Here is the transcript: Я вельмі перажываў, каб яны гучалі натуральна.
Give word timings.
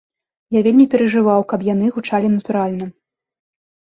Я 0.57 0.61
вельмі 0.67 0.85
перажываў, 0.93 1.41
каб 1.51 1.65
яны 1.73 1.91
гучалі 1.97 2.27
натуральна. 2.37 2.85